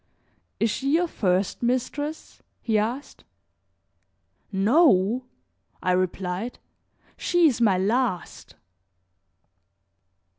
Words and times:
"Is 0.59 0.71
she 0.71 0.95
your 0.95 1.05
first 1.05 1.61
mistress?" 1.61 2.41
he 2.59 2.75
asked. 2.79 3.23
"No!" 4.51 5.25
I 5.83 5.91
replied, 5.91 6.57
"she 7.17 7.45
is 7.47 7.61
my 7.61 7.77
last." 7.77 8.55